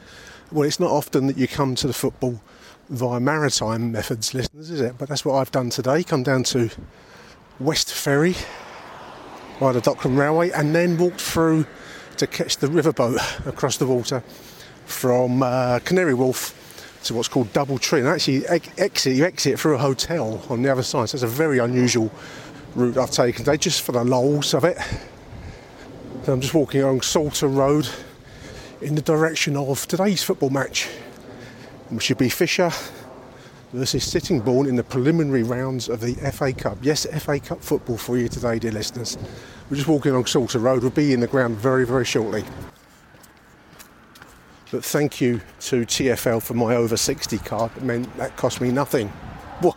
[0.51, 2.41] Well, it's not often that you come to the football
[2.89, 4.97] via maritime methods, listeners, is it?
[4.97, 6.01] But that's what I've done today.
[6.03, 6.71] Come down to
[7.59, 8.35] West Ferry
[9.59, 11.67] via the Dockland Railway and then walked through
[12.17, 14.21] to catch the riverboat across the water
[14.85, 16.55] from uh, Canary Wharf
[17.03, 17.99] to what's called Double Tree.
[17.99, 21.09] And actually, exit you exit through a hotel on the other side.
[21.09, 22.11] So it's a very unusual
[22.73, 24.79] route I've taken today, just for the lols of it.
[26.23, 27.87] So I'm just walking along Salter Road
[28.81, 30.87] in the direction of today's football match,
[31.89, 32.71] which should be Fisher
[33.73, 36.77] versus Sittingbourne in the preliminary rounds of the FA Cup.
[36.81, 39.17] Yes, FA Cup football for you today, dear listeners.
[39.69, 40.81] We're just walking along Salter Road.
[40.81, 42.43] We'll be in the ground very, very shortly.
[44.71, 47.71] But thank you to TFL for my over 60 card.
[47.75, 49.11] It meant that cost me nothing.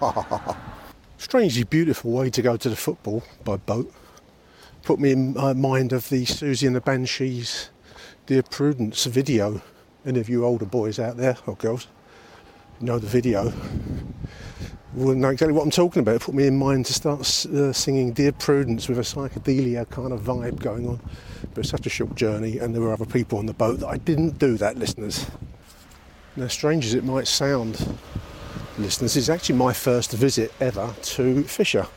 [1.19, 3.93] Strangely beautiful way to go to the football by boat.
[4.83, 7.71] Put me in mind of the Siouxsie and the Banshees
[8.25, 9.61] Dear Prudence video.
[10.07, 11.89] Any of you older boys out there, or girls,
[12.81, 13.53] know the video
[14.95, 16.17] will know exactly what I'm talking about.
[16.17, 20.13] It put me in mind to start uh, singing Dear Prudence with a psychedelia kind
[20.13, 21.01] of vibe going on.
[21.53, 23.89] But it's such a short journey, and there were other people on the boat that
[23.89, 25.27] I didn't do that, listeners.
[26.37, 27.99] Now, strange as it might sound,
[28.79, 31.89] listeners, it's actually my first visit ever to Fisher.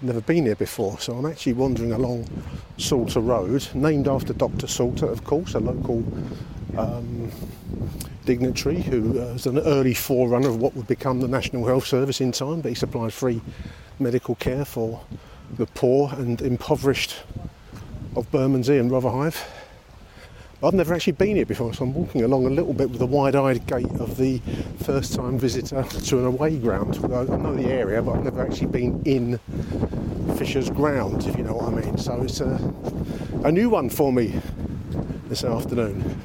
[0.00, 2.28] Never been here before, so I'm actually wandering along
[2.76, 4.68] Salter Road, named after Dr.
[4.68, 6.04] Salter, of course, a local
[6.76, 7.32] um,
[8.24, 12.20] dignitary who uh, was an early forerunner of what would become the National Health Service
[12.20, 13.40] in time, but he supplied free
[13.98, 15.04] medical care for
[15.56, 17.16] the poor and impoverished
[18.14, 19.34] of Bermondsey and Rotherhithe.
[20.60, 23.06] I've never actually been here before, so I'm walking along a little bit with the
[23.06, 24.38] wide-eyed gait of the
[24.82, 26.96] first-time visitor to an away ground.
[26.96, 29.38] I know the area, but I've never actually been in
[30.36, 31.96] Fisher's ground, if you know what I mean.
[31.96, 32.58] So it's a,
[33.44, 34.34] a new one for me
[35.28, 36.20] this afternoon.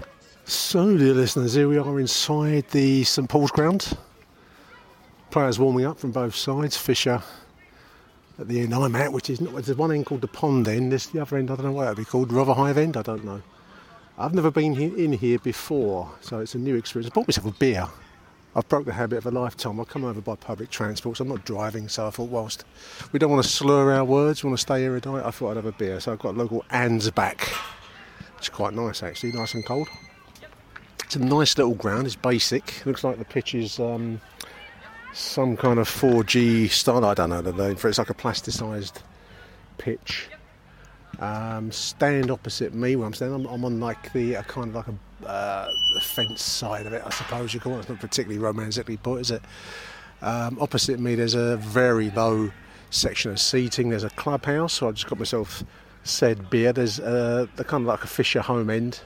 [0.46, 3.96] So, dear listeners, here we are inside the St Paul's ground.
[5.30, 6.76] Players warming up from both sides.
[6.76, 7.22] Fisher
[8.40, 10.92] at the end I'm at, which is not, there's one end called the pond end,
[10.92, 13.24] this the other end, I don't know what it'd be called, Rotherhithe end, I don't
[13.24, 13.44] know.
[14.24, 17.12] I've never been in here before, so it's a new experience.
[17.12, 17.90] I bought myself a beer.
[18.56, 19.82] I've broke the habit of a lifetime.
[19.82, 21.90] I come over by public transport, so I'm not driving.
[21.90, 22.64] So I thought, whilst
[23.12, 25.58] we don't want to slur our words, we want to stay erudite, I thought I'd
[25.58, 26.00] have a beer.
[26.00, 26.64] So I've got a local
[28.38, 29.90] which is quite nice actually, nice and cold.
[31.04, 32.06] It's a nice little ground.
[32.06, 32.86] It's basic.
[32.86, 34.22] Looks like the pitch is um,
[35.12, 37.04] some kind of 4G style.
[37.04, 37.42] I don't know
[37.76, 37.90] for it.
[37.90, 39.02] It's like a plasticized
[39.78, 40.30] pitch.
[41.24, 43.46] Um, stand opposite me where I'm standing.
[43.46, 45.70] I'm, I'm on like the kind of like a uh,
[46.02, 47.80] fence side of it, I suppose you call it.
[47.80, 49.42] It's not particularly romantically put, is it?
[50.22, 52.52] Um, opposite me, there's a very low
[52.90, 53.90] section of seating.
[53.90, 55.64] There's a clubhouse, so I just got myself
[56.04, 56.74] said beer.
[56.74, 59.00] There's uh, the kind of like a Fisher home end,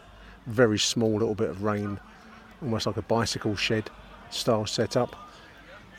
[0.47, 1.99] very small little bit of rain,
[2.63, 3.91] almost like a bicycle shed
[4.31, 5.15] style setup.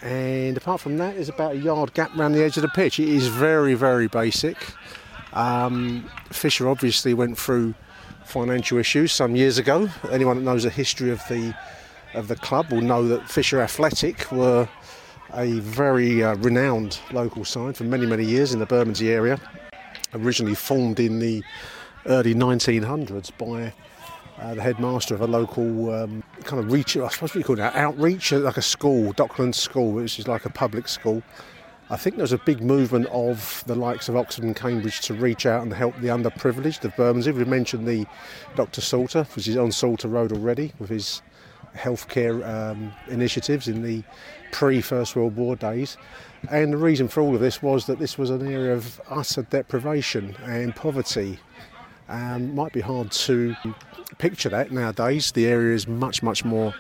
[0.02, 2.98] And apart from that, there's about a yard gap around the edge of the pitch.
[2.98, 4.56] It is very, very basic.
[5.32, 7.74] Um, Fisher obviously went through
[8.24, 9.88] financial issues some years ago.
[10.10, 11.54] Anyone that knows the history of the
[12.14, 14.68] of the club will know that Fisher Athletic were
[15.34, 19.38] a very uh, renowned local side for many, many years in the Bermondsey area.
[20.14, 21.42] Originally formed in the
[22.06, 23.72] early 1900s by
[24.42, 27.62] uh, the headmaster of a local um, kind of reach, I suppose we call it
[27.74, 31.22] outreach, like a school, Dockland School, which is like a public school.
[31.90, 35.14] I think there was a big movement of the likes of Oxford and Cambridge to
[35.14, 37.32] reach out and help the underprivileged of Bermondsey.
[37.32, 38.04] We mentioned the
[38.56, 38.82] Dr.
[38.82, 41.22] Salter, which is on Salter Road already, with his
[41.74, 44.02] healthcare um, initiatives in the
[44.52, 45.96] pre First World War days.
[46.50, 49.42] And the reason for all of this was that this was an area of utter
[49.42, 51.38] deprivation and poverty.
[52.10, 53.54] Um, might be hard to
[54.18, 55.32] picture that nowadays.
[55.32, 56.74] The area is much, much more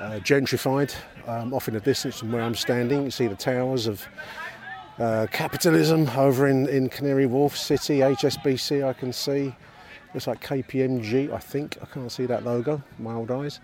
[0.00, 0.94] uh, gentrified,
[1.26, 3.04] um, off in the distance from where I'm standing.
[3.04, 4.06] You see the towers of
[4.98, 9.54] uh, capitalism over in, in Canary Wharf City, HSBC, I can see.
[10.14, 11.78] Looks like KPMG, I think.
[11.82, 13.60] I can't see that logo, my old eyes.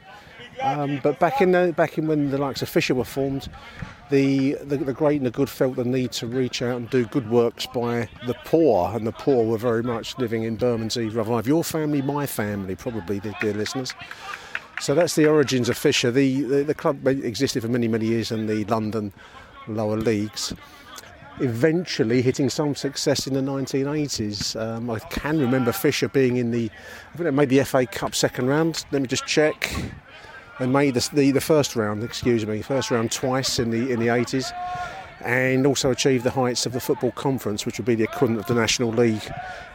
[0.62, 3.48] Um, but back in the, back in when the likes of Fisher were formed,
[4.10, 7.06] the, the, the great and the good felt the need to reach out and do
[7.06, 11.48] good works by the poor, and the poor were very much living in Bermondsey Revive.
[11.48, 13.94] Your family, my family, probably, dear listeners.
[14.80, 16.10] So that's the origins of Fisher.
[16.10, 19.12] The, the, the club existed for many, many years in the London
[19.66, 20.52] lower leagues.
[21.40, 24.60] Eventually hitting some success in the 1980s.
[24.60, 26.70] Um, I can remember Fisher being in the,
[27.12, 28.84] I think they made the FA Cup second round.
[28.92, 29.74] Let me just check
[30.58, 33.98] and made the, the, the, first round, excuse me, first round twice in the in
[33.98, 34.52] the 80s,
[35.20, 38.46] and also achieved the heights of the football conference, which would be the equivalent of
[38.46, 39.28] the National League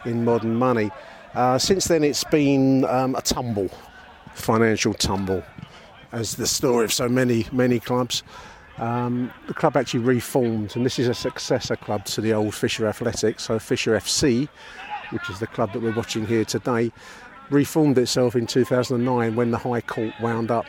[0.05, 0.89] in modern money.
[1.33, 3.69] Uh, since then, it's been um, a tumble,
[4.39, 5.43] financial tumble,
[6.11, 8.23] as the story of so many many clubs.
[8.77, 12.87] Um, the club actually reformed, and this is a successor club to the old Fisher
[12.87, 14.47] Athletics, so Fisher FC,
[15.09, 16.91] which is the club that we're watching here today
[17.49, 20.65] reformed itself in 2009 when the High Court wound up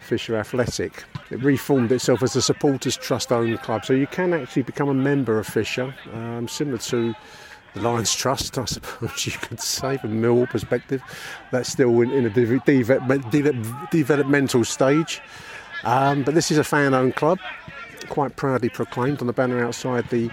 [0.00, 1.04] Fisher Athletic.
[1.30, 4.94] It reformed itself as a supporters trust owned club, so you can actually become a
[4.94, 7.14] member of Fisher, um, similar to
[7.74, 11.02] the Lions Trust, I suppose you could say, from Millwall perspective.
[11.52, 12.58] That's still in, in a de-
[13.30, 15.20] de- developmental stage.
[15.84, 17.38] Um, but this is a fan owned club,
[18.08, 20.30] quite proudly proclaimed on the banner outside the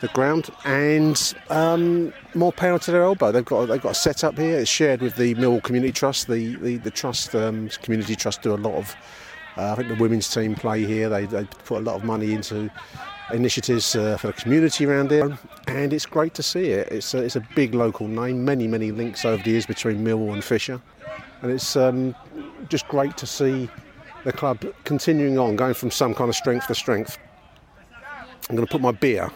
[0.00, 3.32] the ground, and um, more power to their elbow.
[3.32, 4.58] They've got they've got a setup here.
[4.58, 6.26] It's shared with the Mill Community Trust.
[6.28, 8.96] The the, the trust um, community trust do a lot of.
[9.56, 11.08] Uh, I think the women's team play here.
[11.08, 12.70] They, they put a lot of money into
[13.32, 16.88] initiatives uh, for the community around here, and it's great to see it.
[16.90, 18.44] It's a, it's a big local name.
[18.44, 20.80] Many many links over the years between Millwall and Fisher,
[21.42, 22.14] and it's um,
[22.68, 23.68] just great to see
[24.24, 27.18] the club continuing on, going from some kind of strength to strength.
[28.50, 29.30] I'm going to put my beer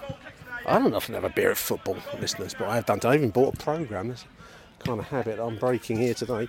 [0.67, 3.01] I don't often have a beer at football, listeners, but I have done.
[3.05, 4.09] I even bought a programme.
[4.09, 4.25] That's
[4.81, 6.49] kind of habit I'm breaking here today.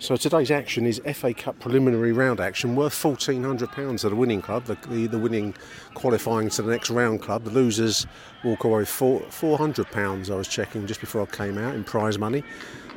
[0.00, 4.64] So today's action is FA Cup preliminary round action worth £1,400 to the winning club,
[4.64, 5.54] the, the, the, winning
[5.92, 7.44] qualifying to the next round club.
[7.44, 8.06] The losers
[8.42, 12.42] walk away four, £400 I was checking just before I came out in prize money.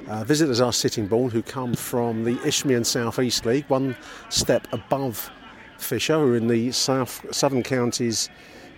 [0.08, 3.98] Uh, visitors are Sittingbourne who come from the Isthmian South East League, one
[4.30, 5.30] step above
[5.78, 8.30] Fisher, who are in the South Southern Counties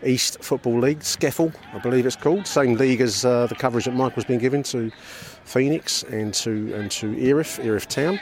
[0.04, 2.48] East Football League, SCEFL, I believe it's called.
[2.48, 4.92] Same league as uh, the coverage that Michael's been given to
[5.46, 8.20] Phoenix and to and to Erith, Erith Town.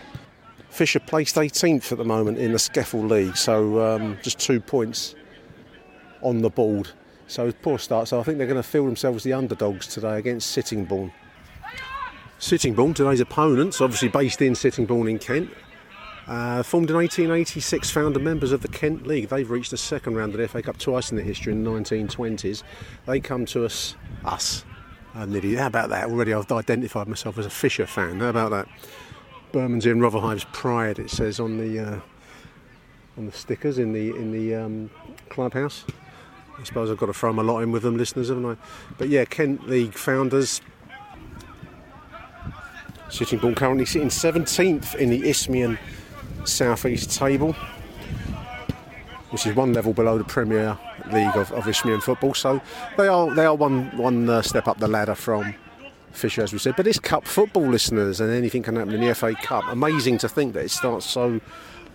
[0.70, 5.16] Fisher placed 18th at the moment in the SCEFL League, so um, just two points
[6.22, 6.90] on the board.
[7.28, 8.08] So poor start.
[8.08, 11.12] So I think they're going to feel themselves the underdogs today against Sittingbourne.
[12.40, 15.50] Sittingbourne, today's opponents, obviously based in Sittingbourne in Kent,
[16.28, 19.30] uh, formed in 1886, founder members of the Kent League.
[19.30, 21.70] They've reached the second round of the FA Cup twice in their history in the
[21.70, 22.64] 1920s.
[23.06, 24.64] They come to us, us,
[25.16, 25.56] uh, nearly.
[25.56, 26.10] How about that?
[26.10, 28.20] Already I've identified myself as a Fisher fan.
[28.20, 28.68] How about that?
[29.52, 30.98] Bermondsey and Rotherhithe's pride.
[30.98, 32.00] It says on the uh,
[33.18, 34.90] on the stickers in the in the um,
[35.30, 35.86] clubhouse.
[36.58, 38.56] I suppose I've got to throw my lot in with them, listeners, haven't I?
[38.98, 40.62] But yeah, Kent League founders.
[43.10, 45.78] Sittingbourne currently sitting 17th in the Isthmian
[46.46, 47.54] southeast table,
[49.30, 50.78] which is one level below the Premier
[51.12, 52.34] League of, of Isthmian football.
[52.34, 52.62] So
[52.98, 55.56] they are they are one one uh, step up the ladder from
[56.12, 56.76] Fisher, as we said.
[56.76, 59.64] But it's cup football, listeners, and anything can happen in the FA Cup.
[59.70, 61.42] Amazing to think that it starts so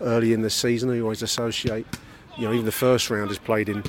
[0.00, 0.90] early in the season.
[0.90, 1.86] We always associate,
[2.36, 3.84] you know, even the first round is played in,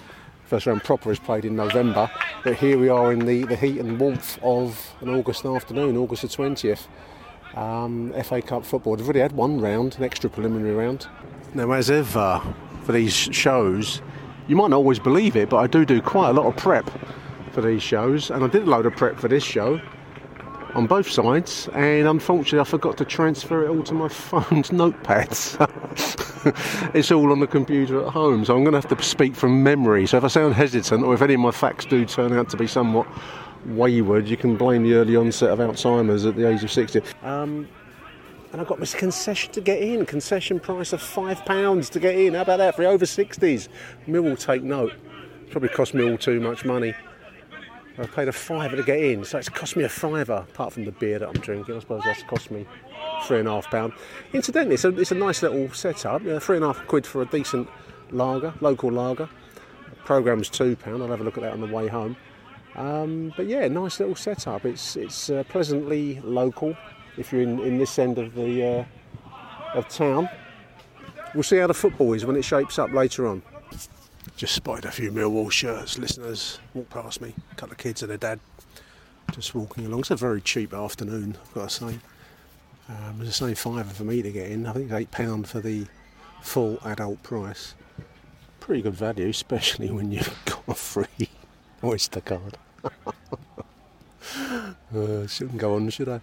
[0.46, 2.10] first round proper is played in November.
[2.44, 6.22] But here we are in the, the heat and warmth of an August afternoon, August
[6.22, 6.88] the 20th.
[7.56, 8.96] Um, FA Cup football.
[8.96, 11.08] They've already had one round, an extra preliminary round.
[11.53, 12.41] Now, as ever,
[12.84, 14.01] for these shows,
[14.48, 16.89] you might not always believe it, but I do do quite a lot of prep
[17.51, 19.82] for these shows, and I did a load of prep for this show
[20.75, 25.58] on both sides, and unfortunately, I forgot to transfer it all to my phone's notepads.
[26.96, 29.63] it's all on the computer at home, so I'm going to have to speak from
[29.63, 30.08] memory.
[30.08, 32.58] So if I sound hesitant, or if any of my facts do turn out to
[32.58, 33.08] be somewhat
[33.66, 37.01] wayward, you can blame the early onset of Alzheimer's at the age of 60.
[37.24, 37.68] Um,
[38.51, 40.06] and I got this concession to get in.
[40.06, 42.34] Concession price of five pounds to get in.
[42.34, 43.68] How about that for over 60s?
[44.08, 44.94] Millwall take note.
[45.51, 46.94] Probably cost me all too much money.
[48.00, 50.86] I paid a fiver to get in, so it's cost me a fiver, apart from
[50.86, 51.75] the beer that I'm drinking.
[51.75, 52.66] I suppose that's cost me
[53.25, 53.92] three and a half pound.
[54.32, 56.22] Incidentally, it's a, it's a nice little setup.
[56.42, 57.68] Three and a half quid for a decent
[58.12, 59.30] lager, local lager.
[60.06, 61.04] Program's two pound.
[61.04, 62.16] I'll have a look at that on the way home.
[62.76, 64.66] Um, but yeah, nice little setup.
[64.66, 66.76] It's it's uh, pleasantly local.
[67.18, 68.86] If you're in, in this end of the uh,
[69.74, 70.30] of town,
[71.34, 73.42] we'll see how the football is when it shapes up later on.
[74.38, 75.98] Just spotted a few Millwall shirts.
[75.98, 77.34] Listeners walk past me.
[77.52, 78.40] A couple of kids and a dad
[79.32, 80.02] just walking along.
[80.02, 82.00] It's a very cheap afternoon, I've got to say.
[82.88, 84.66] Um, it's the same fiver for me to get in.
[84.66, 85.86] I think it's eight pound for the
[86.42, 87.76] full adult price.
[88.60, 91.30] Pretty good value, especially when you've got a free
[91.84, 92.58] Oyster card.
[94.96, 96.22] uh, shouldn't go on, should I?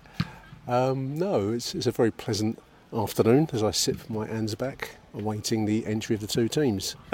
[0.69, 2.59] Um, no, it's, it's a very pleasant
[2.93, 6.97] afternoon as I sit for my hands back, awaiting the entry of the two teams.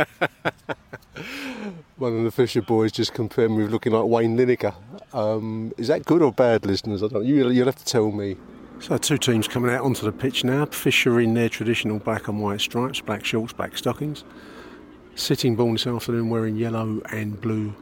[1.97, 4.75] One of the Fisher boys just compared me with looking like Wayne Lineker.
[5.13, 7.03] Um, is that good or bad, listeners?
[7.03, 7.25] I don't.
[7.25, 8.37] You, you'll have to tell me.
[8.81, 10.65] So two teams coming out onto the pitch now.
[10.67, 14.25] Fisher in their traditional black and white stripes, black shorts, black stockings.
[15.15, 17.75] Sitting Sittingbourne this afternoon wearing yellow and blue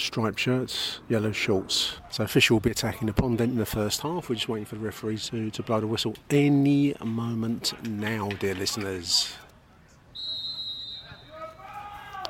[0.00, 1.96] striped shirts, yellow shorts.
[2.10, 4.28] So Fisher will be attacking the pond in the first half.
[4.28, 8.54] We're just waiting for the referee to, to blow the whistle any moment now, dear
[8.54, 9.34] listeners.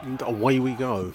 [0.02, 1.12] And away we go.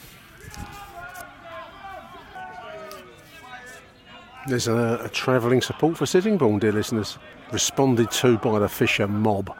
[4.48, 7.18] There's a, a travelling support for Sittingbourne, dear listeners,
[7.52, 9.56] responded to by the Fisher mob.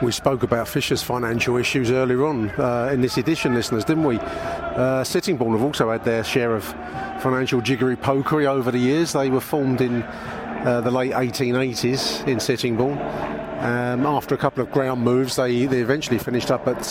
[0.00, 4.18] We spoke about Fisher's financial issues earlier on uh, in this edition, listeners, didn't we?
[4.18, 6.64] Uh, Sittingbourne have also had their share of
[7.20, 9.12] financial jiggery pokery over the years.
[9.12, 12.98] They were formed in uh, the late 1880s in Sittingbourne.
[13.58, 16.86] Um, after a couple of ground moves, they, they eventually finished up at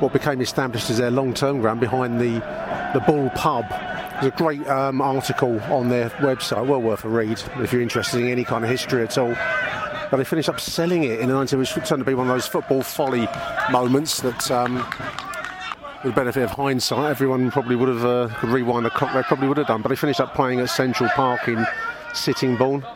[0.00, 2.42] what became established as their long-term ground behind the
[2.94, 3.66] the Bull Pub.
[3.68, 8.20] There's a great um, article on their website, well worth a read if you're interested
[8.20, 9.34] in any kind of history at all.
[10.10, 12.34] But they finished up selling it in the 90s, which turned to be one of
[12.34, 13.28] those football folly
[13.70, 14.50] moments that.
[14.50, 14.84] Um,
[16.04, 19.12] with the benefit of hindsight, everyone probably would have uh, could rewind the clock.
[19.14, 21.66] They probably would have done, but they finished up playing at Central Park in
[22.14, 22.86] Sittingbourne,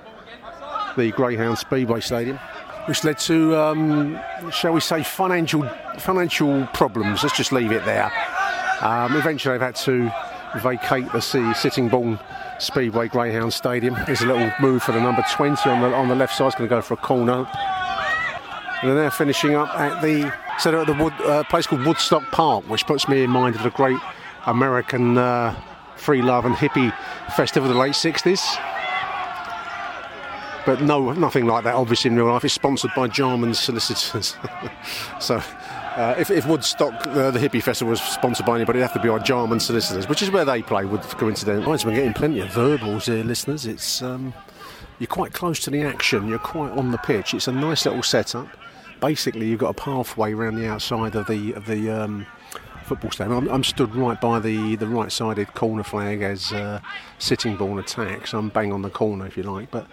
[0.96, 2.38] the Greyhound Speedway Stadium
[2.86, 7.22] which led to, um, shall we say, financial financial problems.
[7.22, 8.10] Let's just leave it there.
[8.80, 10.10] Um, eventually, they've had to
[10.60, 12.18] vacate the Sittingbourne
[12.62, 13.96] Speedway Greyhound Stadium.
[14.06, 16.46] There's a little move for the number 20 on the on the left side.
[16.46, 17.46] It's going to go for a corner.
[18.80, 22.22] And they're now finishing up at the so at the Wood, uh, place called Woodstock
[22.30, 23.98] Park, which puts me in mind of the great
[24.46, 25.60] American uh,
[25.96, 26.94] free love and hippie
[27.34, 28.40] festival of the late 60s
[30.64, 31.74] but no, nothing like that.
[31.74, 34.36] Obviously, in real life, it's sponsored by Jarman solicitors.
[35.20, 35.42] so,
[35.96, 39.02] uh, if, if, Woodstock, uh, the hippie festival, was sponsored by anybody, it'd have to
[39.02, 40.84] be our Jarman solicitors, which is where they play.
[40.84, 43.66] With coincidentally, right, so we're getting plenty of verbals here, listeners.
[43.66, 44.34] It's um,
[44.98, 46.28] you're quite close to the action.
[46.28, 47.34] You're quite on the pitch.
[47.34, 48.48] It's a nice little setup.
[49.00, 51.90] Basically, you've got a pathway around the outside of the of the.
[51.90, 52.26] Um,
[52.82, 53.36] football stadium.
[53.36, 56.80] I'm, I'm, stood right by the, the right-sided corner flag as uh,
[57.20, 58.34] Sittingbourne attacks.
[58.34, 59.70] I'm bang on the corner, if you like.
[59.70, 59.86] But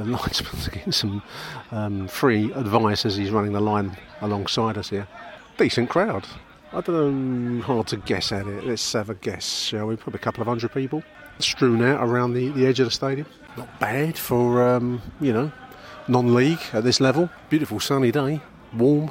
[0.00, 1.22] the linesman's getting some
[1.70, 5.06] um, free advice as he's running the line alongside us here.
[5.56, 6.26] Decent crowd.
[6.72, 8.64] I don't know, hard to guess at it.
[8.64, 9.96] Let's have a guess, shall we?
[9.96, 11.02] Probably a couple of hundred people
[11.38, 13.26] strewn out around the, the edge of the stadium.
[13.56, 15.50] Not bad for, um, you know,
[16.06, 17.28] non league at this level.
[17.48, 18.40] Beautiful sunny day,
[18.72, 19.10] warm,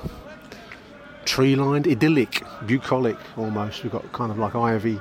[1.26, 3.84] tree lined, idyllic, bucolic almost.
[3.84, 5.00] We've got kind of like ivy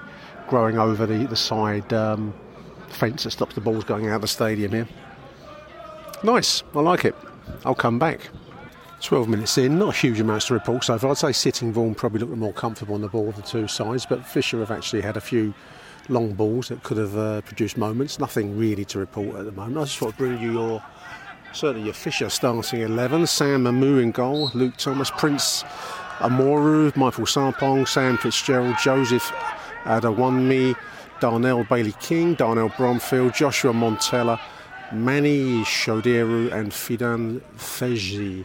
[0.49, 2.35] growing over the, the side um,
[2.89, 4.89] fence that stops the balls going out of the stadium here.
[6.23, 7.15] Nice, I like it.
[7.65, 8.29] I'll come back.
[9.01, 11.11] 12 minutes in, not huge amounts to report so far.
[11.11, 14.27] I'd say Sittingbourne probably looked more comfortable on the ball of the two sides, but
[14.27, 15.55] Fisher have actually had a few
[16.09, 18.19] long balls that could have uh, produced moments.
[18.19, 19.79] Nothing really to report at the moment.
[19.79, 20.83] I just want I'd bring you your
[21.53, 23.27] certainly your Fisher starting 11.
[23.27, 25.63] Sam Mamu in goal, Luke Thomas, Prince
[26.19, 29.33] Amoru, Michael Sarpong, Sam Fitzgerald, Joseph
[29.85, 30.75] Adewunmi,
[31.21, 34.41] Darnell Bailey King, Darnell Bromfield, Joshua Montella,
[34.93, 38.45] Manny Shoderu, and Fidan Feji.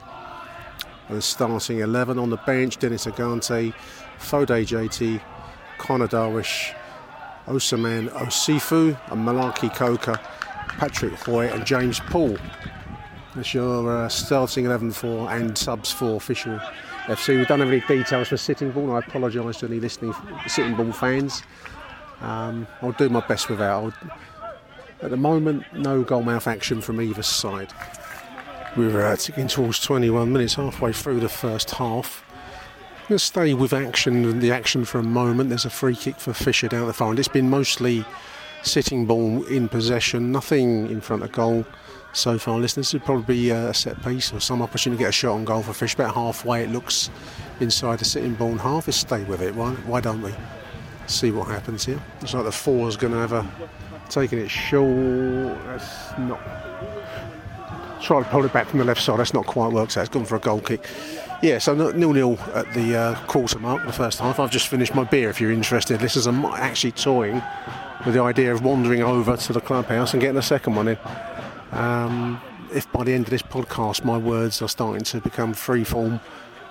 [1.09, 3.73] The starting 11 on the bench Dennis Agante,
[4.19, 5.21] Fode JT,
[5.77, 6.73] Connor Darwish,
[7.45, 10.19] Osaman Osifu, and Malaki Koka,
[10.77, 12.37] Patrick Hoy, and James Paul.
[13.35, 16.59] That's your uh, starting 11 for and subs for official
[17.05, 17.37] FC.
[17.39, 18.91] We don't have any details for Sittingbourne.
[18.91, 20.13] I apologise to any listening
[20.47, 21.43] Sittingbourne fans.
[22.21, 23.69] Um, I'll do my best with that.
[23.69, 23.93] I'll,
[25.03, 27.73] at the moment, no goalmouth action from either side.
[28.75, 32.23] We're uh, ticking towards 21 minutes, halfway through the first half.
[33.09, 35.49] Let's stay with action, the action for a moment.
[35.49, 37.19] There's a free kick for Fisher down the far end.
[37.19, 38.05] It's been mostly
[38.63, 41.65] Sittingbourne in possession, nothing in front of goal
[42.13, 42.93] so far, listeners.
[42.93, 45.63] It'd probably be a set piece or some opportunity to get a shot on goal
[45.63, 46.01] for Fisher.
[46.01, 47.09] About halfway, it looks
[47.59, 48.87] inside the Sittingbourne half.
[48.87, 49.53] Let's stay with it.
[49.53, 50.33] Why, why don't we?
[51.07, 52.01] See what happens here.
[52.21, 53.45] Looks like the four is going to have a
[54.13, 55.57] taking it short.
[55.65, 56.39] That's not.
[58.01, 59.19] Try to pull it back from the left side.
[59.19, 60.01] That's not quite worked out.
[60.01, 60.85] It's gone for a goal kick.
[61.41, 64.39] Yeah, so nil nil at the uh, quarter mark, the first half.
[64.39, 65.29] I've just finished my beer.
[65.29, 67.41] If you're interested, is a, actually toying
[68.05, 70.97] with the idea of wandering over to the clubhouse and getting a second one in.
[71.71, 72.41] Um,
[72.73, 76.19] if by the end of this podcast my words are starting to become freeform,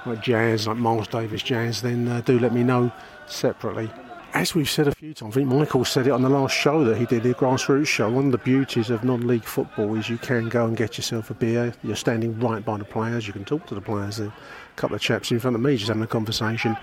[0.07, 2.93] like jazz, like Miles Davis jazz, then uh, do let me know
[3.27, 3.91] separately.
[4.35, 6.85] As we've said a few times, I think Michael said it on the last show
[6.85, 8.11] that he did, the grassroots show.
[8.11, 11.31] One of the beauties of non league football is you can go and get yourself
[11.31, 11.75] a beer.
[11.85, 14.21] You're standing right by the players, you can talk to the players.
[14.21, 14.33] A
[14.77, 16.77] couple of chaps in front of me just having a conversation,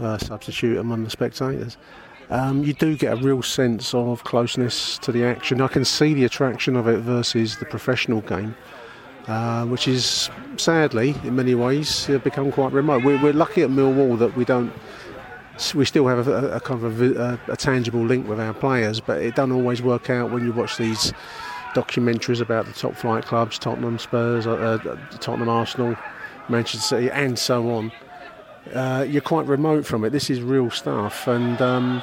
[0.00, 1.76] uh, substitute among the spectators
[2.30, 5.60] um, you do get a real sense of closeness to the action.
[5.60, 8.56] I can see the attraction of it versus the professional game,
[9.28, 13.04] uh, which is sadly, in many ways, uh, become quite remote.
[13.04, 14.72] We're, we're, lucky at Millwall that we don't.
[15.74, 19.22] We still have a, a kind of a, a, tangible link with our players, but
[19.22, 21.14] it doesn't always work out when you watch these
[21.74, 25.96] documentaries about the top flight clubs, Tottenham, Spurs, uh, uh Tottenham, Arsenal,
[26.50, 27.90] Manchester City, and so on.
[28.74, 30.10] Uh, you're quite remote from it.
[30.10, 32.02] This is real stuff, and um,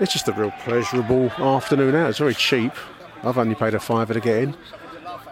[0.00, 2.08] it's just a real pleasurable afternoon out.
[2.08, 2.72] It's very cheap.
[3.22, 4.56] I've only paid a fiver to get in.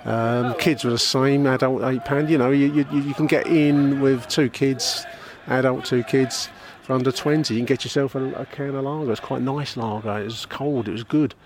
[0.05, 2.29] Um, kids were the same, adult eight pound.
[2.29, 5.07] You know, you, you, you can get in with two kids,
[5.47, 6.51] adult two kids
[6.91, 7.55] for under twenty.
[7.55, 9.13] You can get yourself a, a can of lager.
[9.13, 10.19] It's quite nice lager.
[10.19, 10.89] It was cold.
[10.89, 11.37] It was good,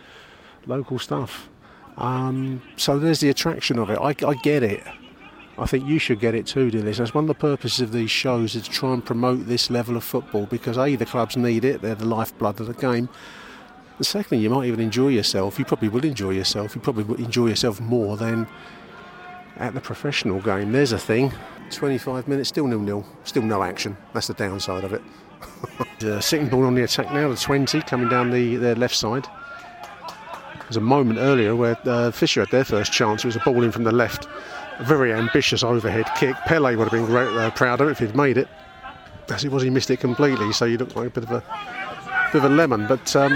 [0.65, 1.51] local stuff.
[1.99, 3.99] Um, so there's the attraction of it.
[4.01, 4.83] I, I get it.
[5.59, 7.13] I think you should get it too, dear listeners.
[7.13, 10.03] One of the purposes of these shows is to try and promote this level of
[10.03, 13.11] football because A, the clubs need it, they're the lifeblood of the game.
[13.99, 15.59] And secondly, you might even enjoy yourself.
[15.59, 16.75] You probably will enjoy yourself.
[16.75, 18.49] You probably will enjoy yourself more than
[19.57, 20.73] at the professional game.
[20.73, 21.33] There's a thing.
[21.71, 23.97] 25 minutes, still nil nil, still no action.
[24.15, 25.03] That's the downside of it.
[26.03, 29.27] uh, Sittingbourne on the attack now, the 20 coming down the their left side.
[30.63, 33.23] There's a moment earlier where uh, Fisher had their first chance.
[33.23, 34.27] It was a ball in from the left
[34.79, 36.35] a very ambitious overhead kick.
[36.47, 38.49] Pele would have been great, uh, proud of it if he'd made it.
[39.29, 41.43] As it was, he missed it completely, so you look like a bit of a
[42.33, 42.87] bit of a lemon.
[42.87, 43.33] But um,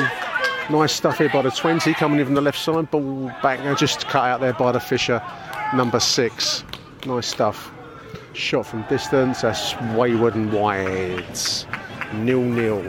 [0.70, 2.90] nice stuff here by the 20, coming in from the left side.
[2.90, 5.22] Ball back now, just cut out there by the Fisher,
[5.74, 6.64] number six.
[7.06, 7.70] Nice stuff.
[8.34, 11.38] Shot from distance, that's wayward and wide.
[12.14, 12.84] Nil nil.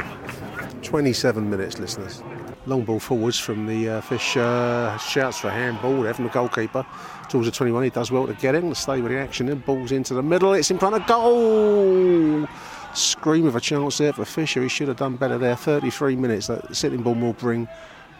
[0.81, 2.23] 27 minutes, listeners.
[2.65, 4.37] Long ball forwards from the uh, Fish.
[4.37, 6.85] Uh, shouts for handball there from the goalkeeper
[7.29, 7.83] towards the 21.
[7.83, 10.53] He does well to get in, stay with the action, and balls into the middle.
[10.53, 12.47] It's in front of goal.
[12.93, 14.61] Scream of a chance there for Fisher.
[14.63, 15.55] He should have done better there.
[15.55, 16.47] 33 minutes.
[16.47, 17.67] That Sittingbourne will bring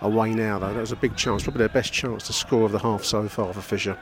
[0.02, 0.74] away now, though.
[0.74, 3.28] That was a big chance, probably their best chance to score of the half so
[3.28, 3.98] far for Fisher.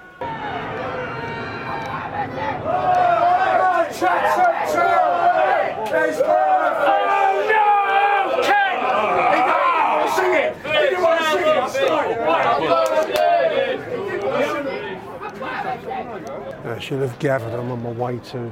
[16.69, 18.51] I should have gathered them on my way to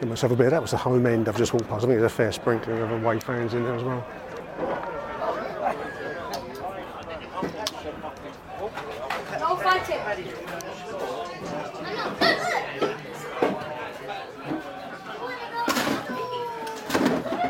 [0.00, 0.50] get myself a bit.
[0.50, 1.84] That was the home end I've just walked past.
[1.84, 4.06] I think there's a fair sprinkling of away fans in there as well.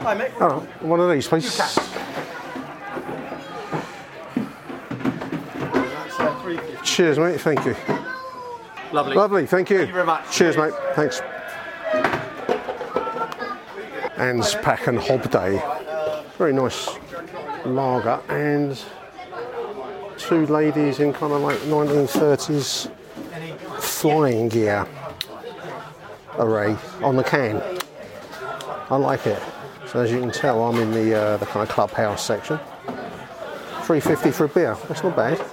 [0.03, 0.33] Hi, mate.
[0.41, 1.57] Oh, one of these, please.
[6.83, 7.41] Cheers, mate.
[7.41, 8.02] Thank you.
[8.93, 9.17] Lovely.
[9.17, 9.79] Lovely, thank you.
[9.79, 10.31] Thank you very much.
[10.31, 10.75] Cheers, mate.
[10.95, 11.21] Thanks.
[14.17, 15.61] Ansbach and Hobday.
[16.37, 16.89] Very nice
[17.65, 18.79] lager and
[20.19, 22.91] two ladies in kind of like 1930s
[23.81, 24.87] flying gear
[26.39, 27.63] array on the can.
[28.91, 29.43] I like it.
[29.87, 32.59] So as you can tell, I'm in the uh, the kind of clubhouse section.
[33.85, 34.77] 350 for a beer.
[34.89, 35.45] That's not bad.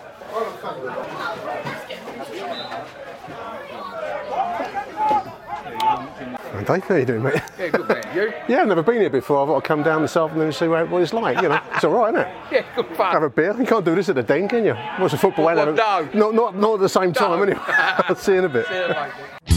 [6.70, 7.42] Dave, how you doing, mate?
[7.58, 8.16] Yeah, good man.
[8.16, 8.32] You?
[8.48, 9.42] Yeah, I've never been here before.
[9.42, 11.42] I've got to come down this afternoon and see what what it's like.
[11.42, 12.36] You know, it's all right, isn't it?
[12.52, 13.12] Yeah, good fun.
[13.12, 13.56] Have a beer.
[13.60, 14.76] You can't do this at the den, can you?
[14.98, 15.46] What's a football?
[15.46, 16.28] Well, and have a- no.
[16.28, 17.44] Not, not, not at the same time, No.
[17.44, 17.60] anyway.
[17.68, 18.68] I'll see you in a bit.
[18.70, 19.10] Yeah,
[19.48, 19.56] mate.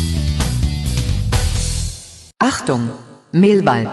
[2.40, 2.96] Achtung,
[3.35, 3.92] Millwall.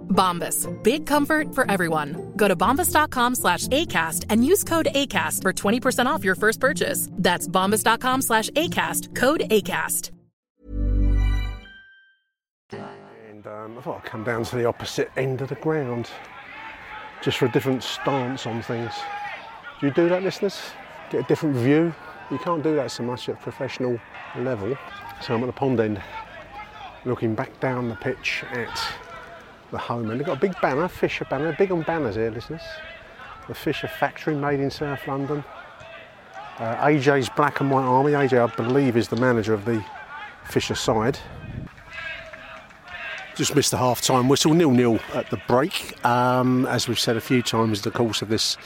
[0.11, 0.67] Bombas.
[0.83, 2.33] Big comfort for everyone.
[2.35, 7.09] Go to bombas.com slash ACAST and use code ACAST for 20% off your first purchase.
[7.13, 9.15] That's bombas.com slash ACAST.
[9.15, 10.11] Code ACAST.
[12.71, 16.09] And um, I thought I'd come down to the opposite end of the ground
[17.21, 18.93] just for a different stance on things.
[19.79, 20.59] Do you do that, listeners?
[21.09, 21.93] Get a different view?
[22.29, 23.99] You can't do that so much at professional
[24.37, 24.77] level.
[25.21, 26.01] So I'm at the pond end,
[27.03, 28.79] looking back down the pitch at
[29.71, 30.19] the home end.
[30.19, 32.61] They've got a big banner, Fisher banner, big on banners here, listeners.
[33.47, 35.43] The Fisher factory made in South London.
[36.57, 38.11] Uh, AJ's Black and White Army.
[38.11, 39.83] AJ, I believe, is the manager of the
[40.45, 41.17] Fisher side.
[43.35, 46.03] Just missed the half time whistle, nil nil at the break.
[46.05, 48.57] Um, as we've said a few times the course of this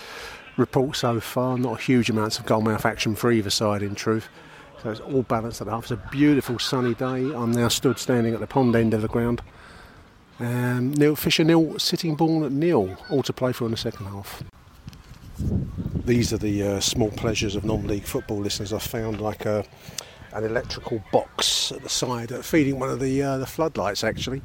[0.58, 4.28] report so far, not huge amounts of goalmouth action for either side in truth.
[4.82, 5.84] So it's all balanced at half.
[5.84, 7.32] It's a beautiful sunny day.
[7.34, 9.42] I'm now stood standing at the pond end of the ground.
[10.40, 14.08] Um, Neil Fisher nil, Sittingbourne ball at nil, all to play for in the second
[14.08, 14.44] half.
[16.06, 18.74] These are the uh, small pleasures of non-league football, listeners.
[18.74, 19.66] I found like a,
[20.34, 24.42] an electrical box at the side, uh, feeding one of the uh, the floodlights actually,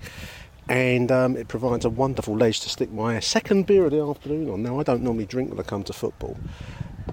[0.68, 4.48] and um, it provides a wonderful ledge to stick my second beer of the afternoon
[4.48, 4.62] on.
[4.62, 6.38] Now I don't normally drink when I come to football,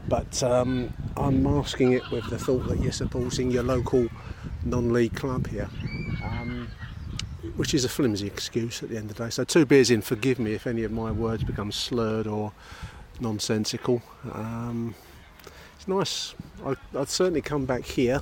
[0.07, 4.07] but um, I'm masking it with the thought that you're supporting your local
[4.63, 5.69] non-league club here.
[7.57, 9.29] Which is a flimsy excuse at the end of the day.
[9.29, 12.53] So two beers in, forgive me if any of my words become slurred or
[13.19, 14.01] nonsensical.
[14.31, 14.95] Um,
[15.75, 16.35] it's nice.
[16.65, 18.21] I, I'd certainly come back here.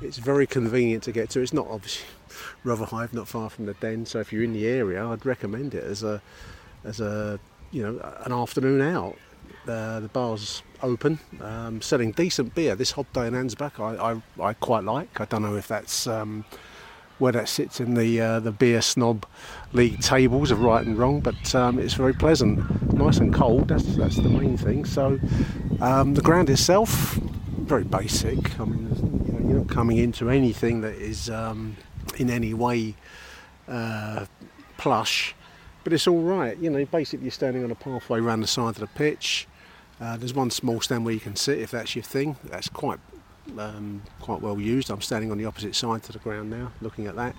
[0.00, 1.40] It's very convenient to get to.
[1.40, 2.06] It's not obviously
[2.64, 4.06] Rotherhithe, not far from the Den.
[4.06, 6.20] So if you're in the area, I'd recommend it as a
[6.84, 7.38] as a
[7.70, 9.16] you know an afternoon out.
[9.66, 12.76] Uh, the bar's open, um, selling decent beer.
[12.76, 15.20] This Hobday in Ansbach, I, I, I quite like.
[15.20, 16.44] I don't know if that's um,
[17.18, 19.26] where that sits in the uh, the beer snob
[19.72, 23.68] league tables of right and wrong, but um, it's very pleasant, nice and cold.
[23.68, 24.84] That's that's the main thing.
[24.84, 25.18] So
[25.80, 27.18] um, the ground itself,
[27.58, 28.58] very basic.
[28.60, 31.76] I mean, you know, you're not coming into anything that is um,
[32.18, 32.94] in any way
[33.68, 34.26] uh,
[34.76, 35.34] plush,
[35.84, 36.56] but it's all right.
[36.58, 39.48] You know, basically you're standing on a pathway around the side of the pitch.
[39.98, 42.36] Uh, there's one small stand where you can sit if that's your thing.
[42.44, 42.98] That's quite
[43.58, 44.90] um, quite well used.
[44.90, 47.34] I'm standing on the opposite side to the ground now, looking at that.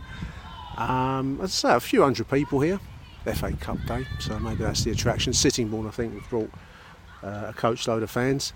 [0.78, 2.80] Um, as I say, a few hundred people here.
[3.34, 5.34] FA Cup day, so maybe that's the attraction.
[5.34, 6.52] Sittingbourne, I think, we've brought
[7.24, 8.54] uh, a coach load of fans,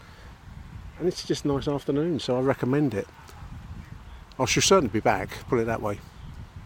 [0.98, 2.20] and it's just a nice afternoon.
[2.20, 3.08] So I recommend it.
[4.40, 5.30] I shall certainly be back.
[5.50, 6.00] Put it that way.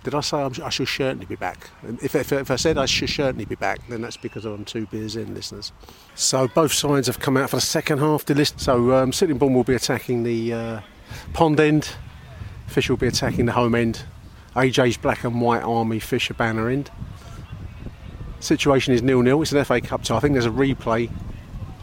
[0.06, 1.72] Did I say I'm, I shall certainly be back?
[2.00, 4.86] If, if, if I said I should certainly be back, then that's because I'm two
[4.86, 5.72] beers in, listeners.
[6.14, 8.24] So both sides have come out for the second half.
[8.26, 8.60] To list.
[8.60, 10.82] So um, Sittingbourne will be attacking the uh,
[11.34, 11.90] pond end.
[12.68, 14.04] Fisher will be attacking the home end.
[14.56, 16.92] AJ's black and white army Fisher banner end.
[18.42, 19.42] Situation is nil-nil.
[19.42, 20.18] It's an FA Cup tie.
[20.18, 21.10] I think there's a replay.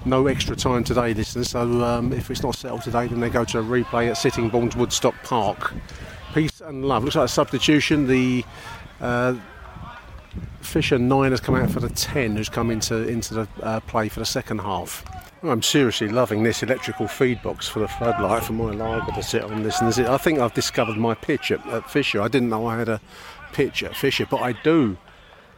[0.05, 1.51] No extra time today, listeners.
[1.51, 4.77] So um, if it's not settled today, then they go to a replay at Sittingbourne's
[4.77, 5.75] Woodstock Park.
[6.35, 7.05] Peace and love.
[7.05, 8.07] Looks like a substitution.
[8.07, 8.45] The
[9.01, 9.37] uh,
[10.61, 14.09] Fisher nine has come out for the ten, who's come into into the uh, play
[14.09, 15.05] for the second half.
[15.43, 19.43] I'm seriously loving this electrical feed box for the floodlight for my lager to sit
[19.43, 19.65] on.
[19.65, 22.23] Listeners, I think I've discovered my pitch at, at Fisher.
[22.23, 23.01] I didn't know I had a
[23.53, 24.97] pitch at Fisher, but I do.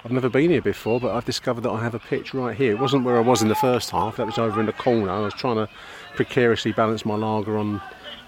[0.05, 2.73] I've never been here before, but I've discovered that I have a pitch right here.
[2.73, 4.17] It wasn't where I was in the first half.
[4.17, 5.11] That was over in the corner.
[5.11, 5.69] I was trying to
[6.15, 7.81] precariously balance my lager on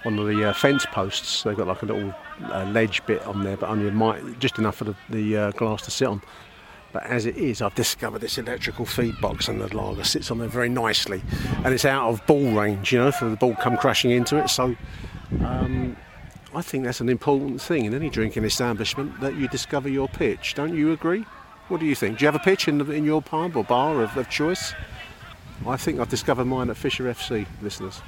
[0.07, 1.43] one of the uh, fence posts.
[1.43, 2.15] They've got like a little
[2.45, 5.91] uh, ledge bit on there, but only just enough for the, the uh, glass to
[5.91, 6.23] sit on.
[6.93, 10.39] But as it is, I've discovered this electrical feed box, and the lager sits on
[10.39, 11.23] there very nicely,
[11.65, 14.49] and it's out of ball range, you know, for the ball come crashing into it.
[14.49, 14.77] So.
[15.45, 15.97] Um,
[16.55, 20.55] I think that's an important thing in any drinking establishment that you discover your pitch.
[20.55, 21.27] Don't you agree?
[21.69, 22.17] What do you think?
[22.19, 24.73] Do you have a pitch in, the, in your pub or bar of, of choice?
[25.67, 28.01] I think I've discovered mine at Fisher FC, listeners.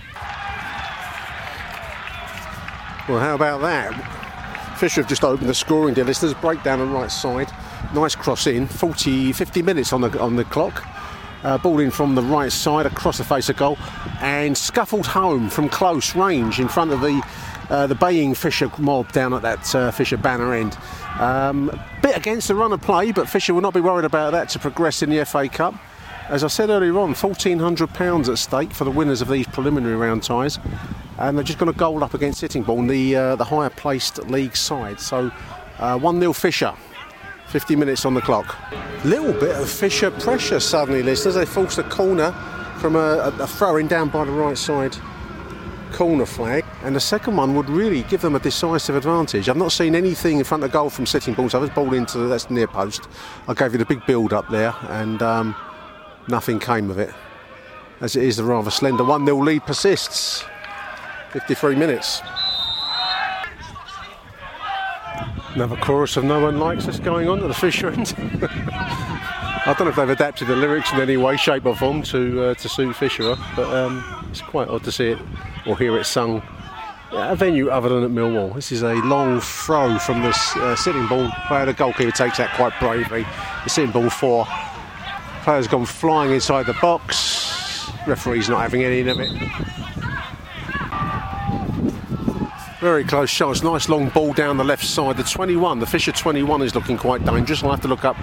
[3.08, 4.76] Well, how about that?
[4.78, 6.04] Fisher have just opened the scoring deal.
[6.04, 7.50] Listeners, break down on the right side.
[7.94, 8.66] Nice cross in.
[8.66, 10.86] 40, 50 minutes on the on the clock.
[11.42, 13.78] Uh, ball in from the right side across the face of goal
[14.20, 17.22] and scuffled home from close range in front of the
[17.70, 20.76] uh, the baying Fisher mob down at that uh, Fisher banner end.
[21.18, 21.70] Um,
[22.02, 24.58] bit against the run of play, but Fisher will not be worried about that to
[24.58, 25.74] progress in the FA Cup.
[26.28, 30.22] As I said earlier on, £1,400 at stake for the winners of these preliminary round
[30.22, 30.58] ties,
[31.18, 34.56] and they're just going to goal up against Sittingbourne, the uh, the higher placed league
[34.56, 35.00] side.
[35.00, 35.30] So
[35.78, 36.74] uh, 1 0 Fisher.
[37.48, 38.56] 50 minutes on the clock.
[39.04, 41.34] Little bit of Fisher pressure suddenly, listeners.
[41.34, 42.32] They forced a corner
[42.78, 44.94] from a, a throw in down by the right side
[45.92, 49.48] corner flag, and the second one would really give them a decisive advantage.
[49.48, 51.48] I've not seen anything in front of goal from Sittingbourne.
[51.48, 53.08] So I was ball into that's near post.
[53.48, 55.56] I gave it a big build up there, and um,
[56.28, 57.14] nothing came of it.
[58.00, 60.44] As it is, the rather slender 1 0 lead persists.
[61.32, 62.20] 53 minutes.
[65.54, 68.14] Another chorus of No One Likes Us going on at the Fisher end.
[68.18, 72.42] I don't know if they've adapted the lyrics in any way, shape, or form to
[72.42, 75.18] uh, to suit Fisher, but um, it's quite odd to see it
[75.66, 76.42] or hear it sung
[77.12, 78.54] at a venue other than at Millwall.
[78.54, 81.30] This is a long throw from the uh, ball.
[81.48, 81.66] player.
[81.66, 83.22] The goalkeeper takes that quite bravely.
[83.64, 84.46] The Sittingbourne four
[85.42, 87.90] player's gone flying inside the box.
[88.06, 89.77] Referee's not having any of it.
[92.80, 93.64] Very close shots.
[93.64, 95.16] Nice long ball down the left side.
[95.16, 97.64] The 21, the Fisher 21 is looking quite dangerous.
[97.64, 98.14] I'll have to look up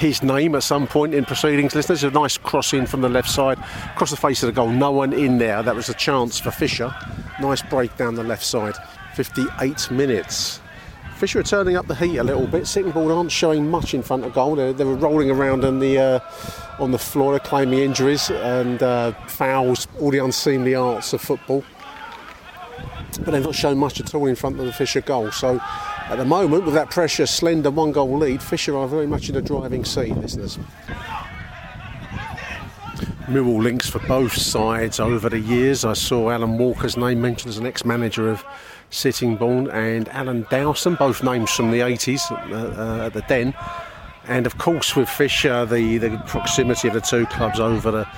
[0.00, 1.76] his name at some point in proceedings.
[1.76, 3.56] Listeners, a nice cross in from the left side,
[3.92, 4.68] across the face of the goal.
[4.68, 5.62] No one in there.
[5.62, 6.92] That was a chance for Fisher.
[7.40, 8.74] Nice break down the left side.
[9.14, 10.60] 58 minutes.
[11.14, 12.66] Fisher are turning up the heat a little bit.
[12.66, 14.56] Sittingbourne aren't showing much in front of goal.
[14.56, 16.20] They're, they were rolling around on the uh,
[16.80, 21.62] on the floor, claiming injuries and uh, fouls, all the unseemly arts of football
[23.24, 25.30] but they've not shown much at all in front of the Fisher goal.
[25.30, 25.60] So
[26.08, 29.34] at the moment, with that pressure, slender one goal lead, Fisher are very much in
[29.34, 30.58] the driving seat, listeners.
[33.26, 35.84] Millwall links for both sides over the years.
[35.84, 38.44] I saw Alan Walker's name mentioned as an ex manager of
[38.90, 43.54] Sittingbourne and Alan Dowson, both names from the 80s uh, uh, at the Den.
[44.26, 48.08] And of course, with Fisher, the, the proximity of the two clubs over the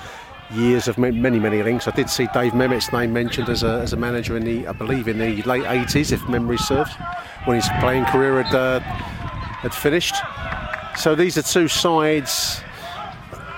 [0.53, 1.87] years of many, many links.
[1.87, 4.71] I did see Dave Mehmet's name mentioned as a, as a manager in the, I
[4.71, 6.91] believe, in the late 80s, if memory serves,
[7.45, 10.15] when his playing career had, uh, had finished.
[10.97, 12.61] So these are two sides,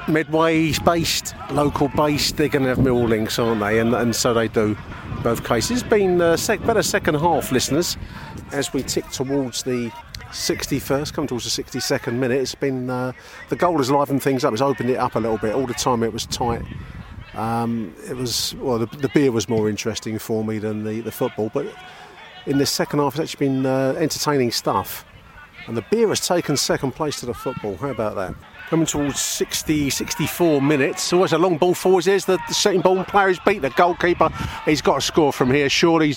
[0.08, 3.80] Medway based, local based, they're going to have Mill links, aren't they?
[3.80, 4.78] And, and so they do
[5.24, 5.84] both cases.
[5.84, 7.98] Been uh, sec- better second half, listeners,
[8.52, 9.92] as we tick towards the
[10.32, 12.40] 61st, coming towards the 62nd minute.
[12.40, 13.14] It's been uh,
[13.50, 14.54] the goal has livened things up.
[14.54, 15.54] It's opened it up a little bit.
[15.54, 16.64] All the time it was tight.
[17.34, 21.12] Um, it was well, the, the, beer was more interesting for me than the, the
[21.12, 21.52] football.
[21.54, 21.68] But
[22.46, 25.06] in the second half, it's actually been uh, entertaining stuff.
[25.68, 27.76] And the beer has taken second place to the football.
[27.78, 28.36] How about that?
[28.70, 31.12] Coming towards 60, 64 minutes.
[31.12, 32.06] Always a long ball forwards.
[32.06, 34.30] There's the, the Sittingbourne player who's beat the goalkeeper.
[34.66, 35.70] He's got a score from here.
[35.70, 36.16] Surely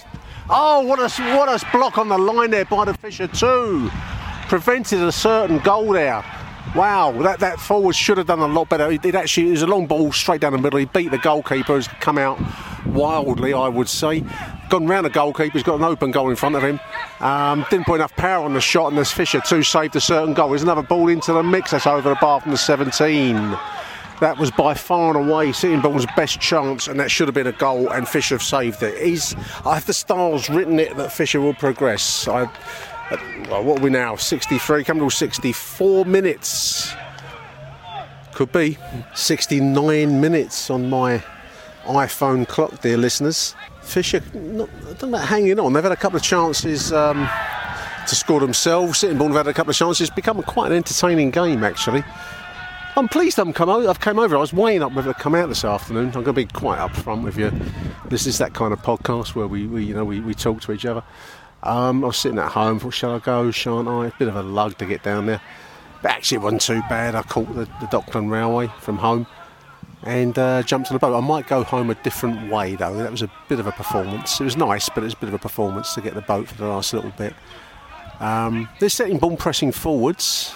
[0.51, 3.91] Oh, what a, what a block on the line there by the Fisher too.
[4.49, 6.25] Prevented a certain goal there.
[6.75, 8.91] Wow, that, that forward should have done a lot better.
[8.91, 10.79] It, actually it was a long ball straight down the middle.
[10.79, 12.39] He beat the goalkeeper, who's come out
[12.87, 14.25] wildly, I would say.
[14.71, 16.81] Gone round the goalkeeper, he's got an open goal in front of him.
[17.21, 20.33] Um, didn't put enough power on the shot, and this Fisher too saved a certain
[20.33, 20.51] goal.
[20.51, 21.73] There's another ball into the mix.
[21.73, 23.37] That's over the bar from the 17.
[24.21, 27.53] That was by far and away Sittingbourne's best chance, and that should have been a
[27.53, 29.01] goal, and Fisher have saved it.
[29.01, 32.27] He's, I have the stars written it that Fisher will progress.
[32.27, 32.51] I,
[33.49, 34.17] well, what are we now?
[34.17, 36.93] 63, coming to 64 minutes.
[38.33, 38.77] Could be
[39.15, 41.23] 69 minutes on my
[41.85, 43.55] iPhone clock, dear listeners.
[43.83, 45.73] Fisher, not, don't know, hanging on.
[45.73, 47.29] They've had a couple of chances um,
[48.07, 48.99] to score themselves.
[48.99, 50.09] Sittingbourne have had a couple of chances.
[50.09, 52.05] It's become quite an entertaining game, actually.
[52.99, 53.89] I'm pleased I've come over.
[53.89, 54.37] I've come over.
[54.37, 56.07] I was weighing up whether to come out this afternoon.
[56.07, 57.53] I'm going to be quite upfront with you.
[58.07, 60.73] This is that kind of podcast where we, we you know, we, we talk to
[60.73, 61.05] each other.
[61.63, 62.81] Um, I was sitting at home.
[62.81, 63.53] Thought, shall I go?
[63.53, 64.11] Shan't I?
[64.19, 65.41] Bit of a lug to get down there.
[66.03, 67.15] But actually, it wasn't too bad.
[67.15, 69.29] I caught the, the Dockland Railway from home
[70.03, 71.17] and uh, jumped on the boat.
[71.17, 72.97] I might go home a different way though.
[72.97, 74.41] That was a bit of a performance.
[74.41, 76.49] It was nice, but it was a bit of a performance to get the boat
[76.49, 77.35] for the last little bit.
[78.19, 80.53] Um, they're setting ball pressing forwards.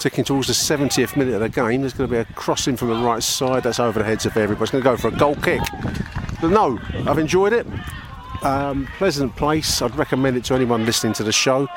[0.00, 1.82] Ticking towards the 70th minute of the game.
[1.82, 3.64] There's going to be a crossing from the right side.
[3.64, 4.62] That's over the heads of everybody.
[4.62, 5.60] It's going to go for a goal kick.
[6.40, 7.66] But no, I've enjoyed it.
[8.42, 9.82] Um, pleasant place.
[9.82, 11.68] I'd recommend it to anyone listening to the show.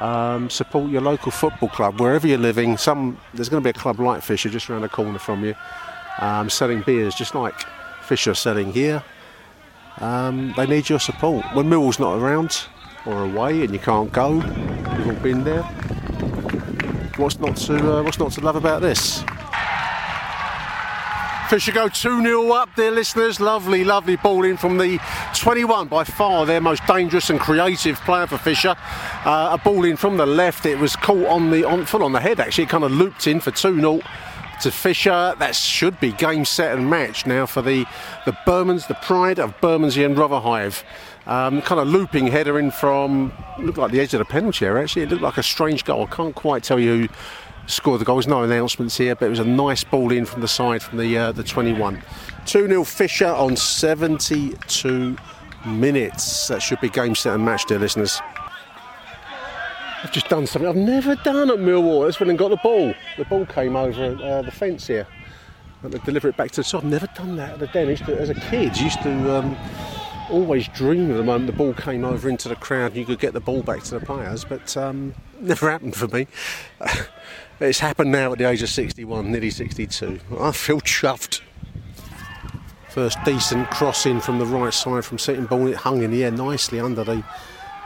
[0.00, 2.76] Um, support your local football club wherever you're living.
[2.76, 5.54] Some there's going to be a club like Fisher just around the corner from you,
[6.18, 7.54] um, selling beers just like
[8.02, 9.04] Fisher selling here.
[9.98, 12.64] Um, they need your support when Millwall's not around
[13.06, 14.36] or away and you can't go.
[14.36, 15.62] We've all been there.
[17.16, 19.22] What's not to uh, What's not to love about this?
[21.52, 23.38] Fisher go 2 0 up dear listeners.
[23.38, 24.98] Lovely, lovely ball in from the
[25.34, 28.74] 21, by far their most dangerous and creative player for Fisher.
[29.26, 32.12] Uh, a ball in from the left, it was caught on the on, full on
[32.12, 34.00] the head actually, it kind of looped in for 2 0
[34.62, 35.34] to Fisher.
[35.38, 37.84] That should be game, set, and match now for the,
[38.24, 40.82] the Bermans, the pride of Bermondsey and Rotherhithe.
[41.26, 44.82] Um, kind of looping header in from, looked like the edge of the penalty area
[44.82, 45.02] actually.
[45.02, 46.08] It looked like a strange goal.
[46.10, 47.08] I can't quite tell you who
[47.66, 48.16] scored the goal.
[48.16, 50.98] There's no announcements here, but it was a nice ball in from the side from
[50.98, 52.02] the uh, the 21.
[52.46, 55.16] 2 0 Fisher on 72
[55.66, 56.48] minutes.
[56.48, 58.20] That should be game, set, and match, dear listeners.
[60.02, 62.04] I've just done something I've never done at Millwall.
[62.04, 62.92] That's when I got the ball.
[63.16, 65.06] The ball came over uh, the fence here.
[65.82, 66.78] Had to deliver it back to the side.
[66.78, 67.94] I've never done that at the den.
[67.94, 69.56] To, as a kid, used to um,
[70.32, 73.20] always dream of the moment the ball came over into the crowd and you could
[73.20, 76.26] get the ball back to the players, but um, never happened for me.
[77.60, 80.20] it's happened now at the age of 61, nearly 62.
[80.40, 81.42] I feel chuffed.
[82.88, 85.68] First decent crossing from the right side from Sittingbourne.
[85.68, 87.24] It hung in the air nicely under the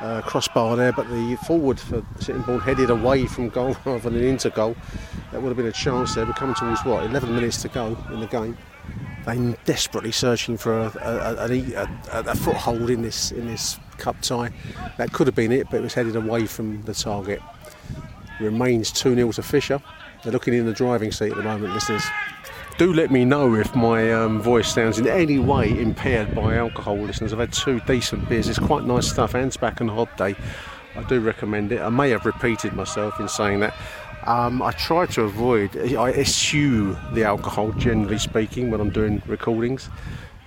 [0.00, 4.50] uh, crossbar there, but the forward for Sittingbourne headed away from goal rather than into
[4.50, 4.76] goal.
[5.32, 6.26] That would have been a chance there.
[6.26, 8.56] We're coming towards what 11 minutes to go in the game.
[9.26, 14.50] They're desperately searching for a, a, a, a, foothold in this in this cup tie.
[14.98, 17.42] That could have been it, but it was headed away from the target.
[18.40, 19.82] Remains 2 0 to Fisher.
[20.22, 22.04] They're looking in the driving seat at the moment, listeners
[22.78, 26.98] do let me know if my um, voice sounds in any way impaired by alcohol,
[26.98, 27.32] listeners.
[27.32, 28.48] I've had two decent beers.
[28.48, 29.32] It's quite nice stuff.
[29.32, 30.36] Ansbach and Hobday.
[30.94, 31.80] I do recommend it.
[31.80, 33.74] I may have repeated myself in saying that.
[34.26, 39.88] Um, I try to avoid, I eschew the alcohol, generally speaking, when I'm doing recordings,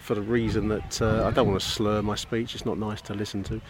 [0.01, 2.55] for the reason that uh, I don't want to slur my speech.
[2.55, 3.61] It's not nice to listen to.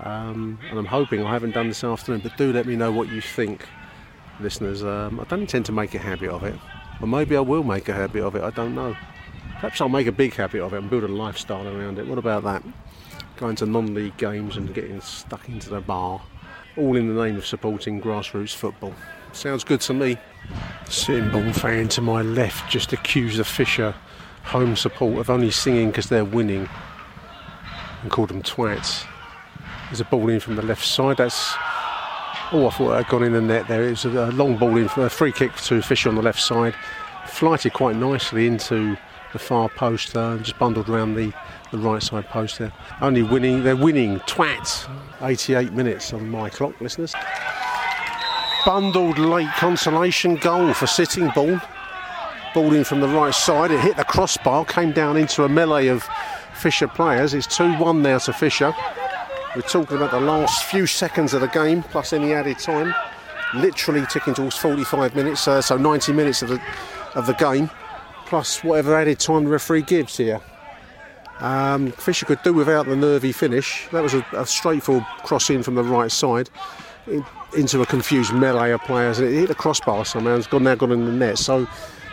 [0.00, 3.10] Um, and I'm hoping I haven't done this afternoon, but do let me know what
[3.10, 3.64] you think,
[4.40, 4.82] listeners.
[4.82, 6.56] Um, I don't intend to make a habit of it.
[7.00, 8.96] Or maybe I will make a habit of it, I don't know.
[9.54, 12.08] Perhaps I'll make a big habit of it and build a lifestyle around it.
[12.08, 12.64] What about that?
[13.36, 16.20] Going to non league games and getting stuck into the bar,
[16.76, 18.94] all in the name of supporting grassroots football.
[19.32, 20.18] Sounds good to me.
[20.88, 23.94] Sittingbourne fan to my left just accused the Fisher
[24.44, 26.68] home support of only singing because they're winning
[28.02, 29.06] and called them twats.
[29.86, 31.18] There's a ball in from the left side.
[31.18, 31.54] That's
[32.50, 33.84] Oh, I thought I'd gone in the net there.
[33.84, 36.40] It was a long ball in for a free kick to Fisher on the left
[36.40, 36.74] side.
[37.26, 38.96] Flighted quite nicely into
[39.34, 41.30] the far post there and just bundled around the,
[41.72, 42.72] the right side post there.
[43.02, 44.88] Only winning, they're winning twats.
[45.20, 47.14] 88 minutes on my clock, listeners.
[48.68, 51.58] Bundled late consolation goal for Sittingbourne.
[52.52, 53.70] Ball in from the right side.
[53.70, 56.06] It hit the crossbar, came down into a melee of
[56.52, 57.32] Fisher players.
[57.32, 58.74] It's 2 1 now to Fisher.
[59.56, 62.94] We're talking about the last few seconds of the game, plus any added time.
[63.54, 66.60] Literally ticking towards 45 minutes, uh, so 90 minutes of the
[67.14, 67.70] of the game,
[68.26, 70.42] plus whatever added time the referee gives here.
[71.40, 73.88] Um, Fisher could do without the nervy finish.
[73.92, 76.50] That was a, a straightforward cross in from the right side
[77.10, 77.24] in,
[77.56, 80.36] into a confused melee of players, and it hit the crossbar somehow.
[80.36, 81.66] It's gone now gone in the net, so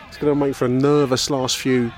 [0.07, 1.91] it's going to make for a nervous last few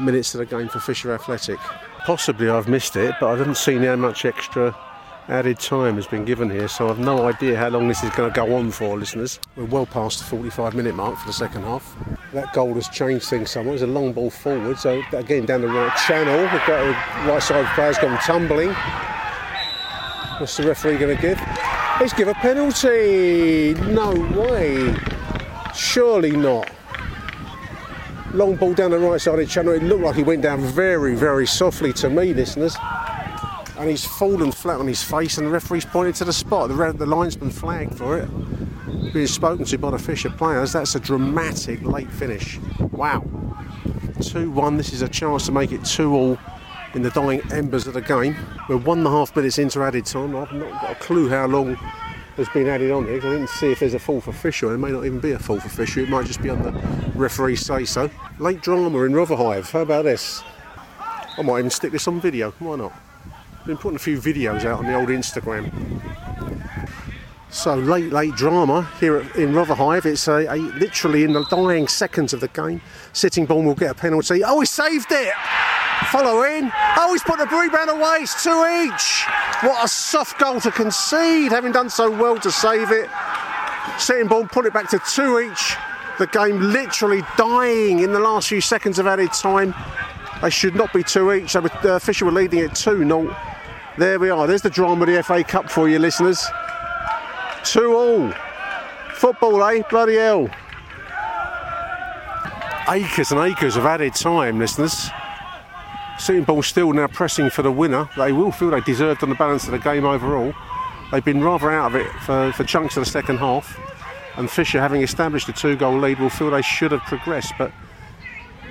[0.00, 1.58] minutes of the game for Fisher Athletic.
[2.06, 4.76] Possibly I've missed it, but I haven't seen how much extra
[5.28, 8.30] added time has been given here, so I've no idea how long this is going
[8.30, 9.40] to go on for, listeners.
[9.56, 11.96] We're well past the 45 minute mark for the second half.
[12.32, 13.74] That goal has changed things somewhat.
[13.74, 16.40] It's a long ball forward, so again down the right channel.
[16.40, 18.74] We've got the right side players gone tumbling.
[20.38, 21.40] What's the referee going to give?
[22.00, 23.74] He's give a penalty.
[23.92, 24.96] No way.
[25.74, 26.70] Surely not.
[28.32, 29.74] Long ball down the right side of the channel.
[29.74, 32.76] It looked like he went down very, very softly to me, listeners.
[33.78, 36.68] And he's fallen flat on his face, and the referee's pointed to the spot.
[36.68, 38.28] The, the linesman flagged for it.
[39.12, 42.58] Being spoken to by the Fisher players, that's a dramatic late finish.
[42.90, 43.24] Wow.
[44.20, 44.76] 2 1.
[44.76, 46.38] This is a chance to make it 2 all
[46.94, 48.36] in the dying embers of the game.
[48.68, 50.36] We're one and a half minutes into added time.
[50.36, 51.74] I've not got a clue how long
[52.36, 53.16] has been added on here.
[53.16, 54.70] I didn't see if there's a fourth official.
[54.70, 56.02] There may not even be a fourth official.
[56.02, 56.72] It might just be on the
[57.14, 58.10] referee say so.
[58.38, 59.70] Late drama in Rotherhithe.
[59.70, 60.42] How about this?
[61.36, 62.52] I might even stick this on video.
[62.58, 62.92] Why not?
[63.60, 65.72] I've been putting a few videos out on the old Instagram.
[67.50, 70.06] So late, late drama here in Rotherhithe.
[70.06, 72.80] It's a, a, literally in the dying seconds of the game.
[73.12, 74.42] Sitting Sittingbourne will get a penalty.
[74.44, 75.32] Oh, he saved it!
[76.10, 76.70] Follow in.
[76.96, 78.18] Oh, he's put the rebound away.
[78.20, 79.24] It's two each.
[79.62, 83.08] What a soft goal to concede, having done so well to save it.
[83.98, 85.76] Sittingbourne put it back to two each.
[86.18, 89.74] The game literally dying in the last few seconds of added time.
[90.42, 91.50] They should not be two each.
[91.50, 93.36] So uh, Fisher were leading it 2 0.
[93.96, 94.46] There we are.
[94.46, 96.44] There's the drama of the FA Cup for you, listeners.
[97.64, 98.32] Two all.
[99.14, 99.82] Football, eh?
[99.88, 100.50] Bloody hell.
[102.88, 105.08] Acres and acres of added time, listeners.
[106.18, 108.08] Sittingbourne still now pressing for the winner.
[108.16, 110.54] They will feel they deserved on the balance of the game overall.
[111.10, 113.78] They've been rather out of it for, for chunks of the second half.
[114.36, 117.52] And Fisher, having established a two goal lead, will feel they should have progressed.
[117.58, 117.72] But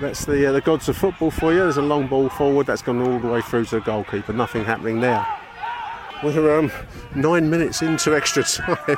[0.01, 1.59] that's the, uh, the gods of football for you.
[1.59, 4.33] There's a long ball forward that's gone all the way through to the goalkeeper.
[4.33, 5.25] Nothing happening there.
[6.23, 6.71] We're um,
[7.15, 8.97] nine minutes into extra time.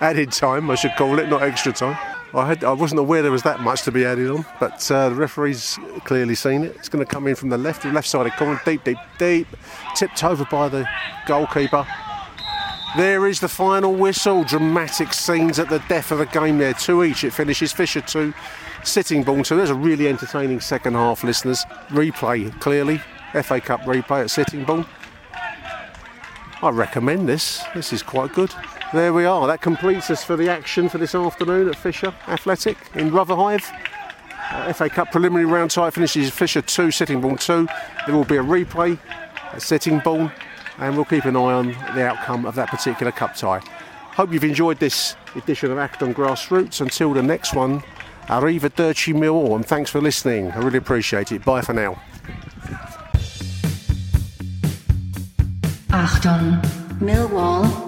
[0.00, 1.96] Added time, I should call it, not extra time.
[2.34, 5.08] I, had, I wasn't aware there was that much to be added on, but uh,
[5.08, 6.76] the referee's clearly seen it.
[6.76, 9.46] It's going to come in from the left, the left sided corner, deep, deep, deep,
[9.94, 10.86] tipped over by the
[11.26, 11.86] goalkeeper.
[12.96, 14.44] There is the final whistle.
[14.44, 16.72] Dramatic scenes at the death of the game there.
[16.72, 17.22] Two each.
[17.22, 18.32] It finishes Fisher two,
[18.82, 19.56] sitting Sittingbourne two.
[19.56, 21.64] There's a really entertaining second half, listeners.
[21.88, 23.00] Replay clearly.
[23.42, 24.86] FA Cup replay at Sitting Sittingbourne.
[26.62, 27.62] I recommend this.
[27.74, 28.52] This is quite good.
[28.94, 29.46] There we are.
[29.46, 33.62] That completes us for the action for this afternoon at Fisher Athletic in Rotherhithe.
[34.50, 37.68] Uh, FA Cup preliminary round tie finishes Fisher 2, Sittingbourne 2.
[38.06, 38.98] There will be a replay
[39.52, 40.32] at Sittingbourne
[40.78, 43.60] and we'll keep an eye on the outcome of that particular cup tie.
[44.12, 46.80] Hope you've enjoyed this edition of Acton Grassroots.
[46.80, 47.82] Until the next one,
[48.28, 50.50] Arrivederci Millwall and thanks for listening.
[50.52, 51.44] I really appreciate it.
[51.44, 52.00] Bye for now.
[55.90, 56.62] Achtung,
[57.00, 57.87] Millwall.